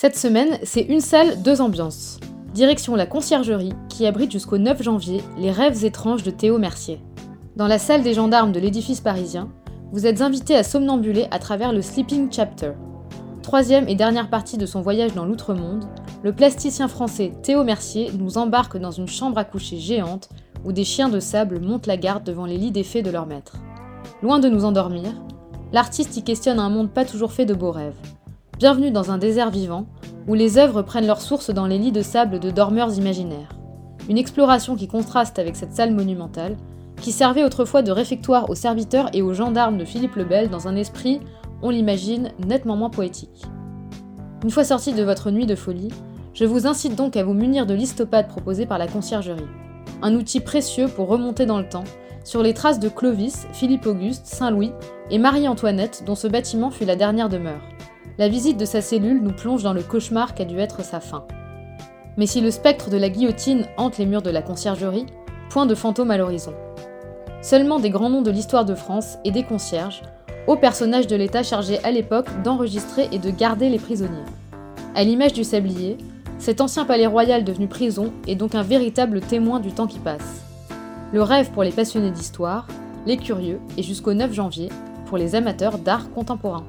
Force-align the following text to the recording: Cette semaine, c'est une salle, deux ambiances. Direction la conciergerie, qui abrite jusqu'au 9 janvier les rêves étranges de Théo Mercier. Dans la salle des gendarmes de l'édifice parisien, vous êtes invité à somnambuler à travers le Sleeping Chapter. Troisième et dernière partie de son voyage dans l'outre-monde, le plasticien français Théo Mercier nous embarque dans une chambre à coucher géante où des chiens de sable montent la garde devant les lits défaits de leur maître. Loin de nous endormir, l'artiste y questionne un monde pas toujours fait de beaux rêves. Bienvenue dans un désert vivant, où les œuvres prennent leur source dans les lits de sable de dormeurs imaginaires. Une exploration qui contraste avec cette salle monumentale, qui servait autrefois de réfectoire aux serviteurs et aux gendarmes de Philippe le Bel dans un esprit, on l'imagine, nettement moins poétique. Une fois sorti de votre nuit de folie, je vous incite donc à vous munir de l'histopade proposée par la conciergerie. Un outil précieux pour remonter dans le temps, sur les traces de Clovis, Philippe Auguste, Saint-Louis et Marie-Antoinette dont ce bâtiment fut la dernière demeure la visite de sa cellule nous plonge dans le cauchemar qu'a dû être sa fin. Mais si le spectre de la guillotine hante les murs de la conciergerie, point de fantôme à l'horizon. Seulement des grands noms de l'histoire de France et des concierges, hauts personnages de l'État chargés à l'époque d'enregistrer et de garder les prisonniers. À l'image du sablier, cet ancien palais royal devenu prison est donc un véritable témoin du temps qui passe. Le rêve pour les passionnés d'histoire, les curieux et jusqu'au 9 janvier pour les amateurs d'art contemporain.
Cette 0.00 0.16
semaine, 0.16 0.60
c'est 0.62 0.82
une 0.82 1.00
salle, 1.00 1.42
deux 1.42 1.60
ambiances. 1.60 2.20
Direction 2.54 2.94
la 2.94 3.04
conciergerie, 3.04 3.72
qui 3.88 4.06
abrite 4.06 4.30
jusqu'au 4.30 4.56
9 4.56 4.80
janvier 4.80 5.24
les 5.36 5.50
rêves 5.50 5.84
étranges 5.84 6.22
de 6.22 6.30
Théo 6.30 6.56
Mercier. 6.56 7.00
Dans 7.56 7.66
la 7.66 7.80
salle 7.80 8.04
des 8.04 8.14
gendarmes 8.14 8.52
de 8.52 8.60
l'édifice 8.60 9.00
parisien, 9.00 9.48
vous 9.90 10.06
êtes 10.06 10.20
invité 10.20 10.54
à 10.54 10.62
somnambuler 10.62 11.26
à 11.32 11.40
travers 11.40 11.72
le 11.72 11.82
Sleeping 11.82 12.30
Chapter. 12.30 12.74
Troisième 13.42 13.88
et 13.88 13.96
dernière 13.96 14.30
partie 14.30 14.56
de 14.56 14.66
son 14.66 14.82
voyage 14.82 15.14
dans 15.14 15.24
l'outre-monde, 15.24 15.86
le 16.22 16.32
plasticien 16.32 16.86
français 16.86 17.32
Théo 17.42 17.64
Mercier 17.64 18.12
nous 18.16 18.38
embarque 18.38 18.78
dans 18.78 18.92
une 18.92 19.08
chambre 19.08 19.38
à 19.38 19.44
coucher 19.44 19.78
géante 19.78 20.28
où 20.64 20.70
des 20.70 20.84
chiens 20.84 21.08
de 21.08 21.18
sable 21.18 21.58
montent 21.58 21.88
la 21.88 21.96
garde 21.96 22.22
devant 22.22 22.46
les 22.46 22.56
lits 22.56 22.70
défaits 22.70 23.04
de 23.04 23.10
leur 23.10 23.26
maître. 23.26 23.56
Loin 24.22 24.38
de 24.38 24.48
nous 24.48 24.64
endormir, 24.64 25.10
l'artiste 25.72 26.16
y 26.16 26.22
questionne 26.22 26.60
un 26.60 26.70
monde 26.70 26.92
pas 26.92 27.04
toujours 27.04 27.32
fait 27.32 27.46
de 27.46 27.54
beaux 27.54 27.72
rêves. 27.72 27.96
Bienvenue 28.58 28.90
dans 28.90 29.12
un 29.12 29.18
désert 29.18 29.50
vivant, 29.50 29.86
où 30.26 30.34
les 30.34 30.58
œuvres 30.58 30.82
prennent 30.82 31.06
leur 31.06 31.20
source 31.20 31.50
dans 31.50 31.66
les 31.66 31.78
lits 31.78 31.92
de 31.92 32.02
sable 32.02 32.40
de 32.40 32.50
dormeurs 32.50 32.96
imaginaires. 32.96 33.56
Une 34.08 34.18
exploration 34.18 34.76
qui 34.76 34.88
contraste 34.88 35.38
avec 35.38 35.56
cette 35.56 35.74
salle 35.74 35.94
monumentale, 35.94 36.56
qui 37.00 37.12
servait 37.12 37.44
autrefois 37.44 37.82
de 37.82 37.92
réfectoire 37.92 38.50
aux 38.50 38.54
serviteurs 38.54 39.10
et 39.14 39.22
aux 39.22 39.34
gendarmes 39.34 39.78
de 39.78 39.84
Philippe 39.84 40.16
le 40.16 40.24
Bel 40.24 40.50
dans 40.50 40.68
un 40.68 40.76
esprit, 40.76 41.20
on 41.62 41.70
l'imagine, 41.70 42.30
nettement 42.44 42.76
moins 42.76 42.90
poétique. 42.90 43.44
Une 44.44 44.50
fois 44.50 44.64
sorti 44.64 44.92
de 44.92 45.02
votre 45.02 45.30
nuit 45.30 45.46
de 45.46 45.54
folie, 45.54 45.92
je 46.32 46.44
vous 46.44 46.66
incite 46.66 46.94
donc 46.94 47.16
à 47.16 47.24
vous 47.24 47.34
munir 47.34 47.66
de 47.66 47.74
l'histopade 47.74 48.28
proposée 48.28 48.66
par 48.66 48.78
la 48.78 48.86
conciergerie. 48.86 49.46
Un 50.02 50.14
outil 50.14 50.40
précieux 50.40 50.88
pour 50.88 51.08
remonter 51.08 51.46
dans 51.46 51.58
le 51.58 51.68
temps, 51.68 51.84
sur 52.24 52.42
les 52.42 52.54
traces 52.54 52.78
de 52.78 52.88
Clovis, 52.88 53.46
Philippe 53.52 53.86
Auguste, 53.86 54.26
Saint-Louis 54.26 54.72
et 55.10 55.18
Marie-Antoinette 55.18 56.04
dont 56.06 56.14
ce 56.14 56.28
bâtiment 56.28 56.70
fut 56.70 56.84
la 56.84 56.94
dernière 56.94 57.28
demeure 57.28 57.62
la 58.18 58.28
visite 58.28 58.56
de 58.58 58.64
sa 58.64 58.80
cellule 58.80 59.22
nous 59.22 59.32
plonge 59.32 59.62
dans 59.62 59.72
le 59.72 59.82
cauchemar 59.82 60.34
qu'a 60.34 60.44
dû 60.44 60.58
être 60.58 60.84
sa 60.84 60.98
fin. 60.98 61.24
Mais 62.16 62.26
si 62.26 62.40
le 62.40 62.50
spectre 62.50 62.90
de 62.90 62.96
la 62.96 63.10
guillotine 63.10 63.66
hante 63.76 63.96
les 63.96 64.06
murs 64.06 64.22
de 64.22 64.30
la 64.30 64.42
conciergerie, 64.42 65.06
point 65.50 65.66
de 65.66 65.76
fantôme 65.76 66.10
à 66.10 66.18
l'horizon. 66.18 66.52
Seulement 67.42 67.78
des 67.78 67.90
grands 67.90 68.10
noms 68.10 68.22
de 68.22 68.32
l'histoire 68.32 68.64
de 68.64 68.74
France 68.74 69.18
et 69.24 69.30
des 69.30 69.44
concierges, 69.44 70.02
hauts 70.48 70.56
personnages 70.56 71.06
de 71.06 71.14
l'État 71.14 71.44
chargés 71.44 71.78
à 71.84 71.92
l'époque 71.92 72.26
d'enregistrer 72.42 73.08
et 73.12 73.18
de 73.20 73.30
garder 73.30 73.68
les 73.68 73.78
prisonniers. 73.78 74.24
À 74.96 75.04
l'image 75.04 75.32
du 75.32 75.44
sablier, 75.44 75.96
cet 76.40 76.60
ancien 76.60 76.84
palais 76.84 77.06
royal 77.06 77.44
devenu 77.44 77.68
prison 77.68 78.12
est 78.26 78.34
donc 78.34 78.56
un 78.56 78.62
véritable 78.64 79.20
témoin 79.20 79.60
du 79.60 79.70
temps 79.70 79.86
qui 79.86 80.00
passe. 80.00 80.42
Le 81.12 81.22
rêve 81.22 81.52
pour 81.52 81.62
les 81.62 81.70
passionnés 81.70 82.10
d'histoire, 82.10 82.66
les 83.06 83.16
curieux 83.16 83.60
et 83.76 83.84
jusqu'au 83.84 84.12
9 84.12 84.32
janvier 84.32 84.70
pour 85.06 85.18
les 85.18 85.36
amateurs 85.36 85.78
d'art 85.78 86.10
contemporain. 86.10 86.64